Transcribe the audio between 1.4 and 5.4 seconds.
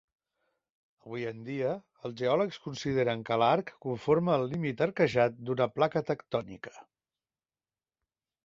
dia, els geòlegs consideren que l'arc conforma el límit arquejat